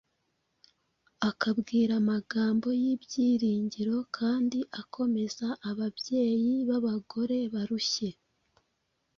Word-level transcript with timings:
akabwira 1.29 1.91
amagambo 2.01 2.67
y’ibyiringiro 2.81 3.95
kandi 4.17 4.59
akomeza 4.81 5.47
ababyeyi 5.69 6.53
b’abagore 6.67 7.37
barushye. 7.53 8.09